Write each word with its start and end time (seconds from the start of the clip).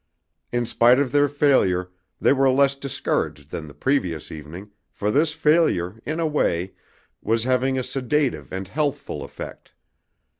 In 0.51 0.65
spite 0.65 0.97
of 0.97 1.11
their 1.11 1.29
failure 1.29 1.91
they 2.19 2.33
were 2.33 2.49
less 2.49 2.73
discouraged 2.73 3.51
than 3.51 3.67
the 3.67 3.73
previous 3.75 4.31
evening, 4.31 4.71
for 4.89 5.11
this 5.11 5.31
failure, 5.33 5.99
in 6.07 6.19
a 6.19 6.25
way, 6.25 6.73
was 7.21 7.43
having 7.43 7.77
a 7.77 7.83
sedative 7.83 8.51
and 8.51 8.67
healthful 8.67 9.23
effect. 9.23 9.73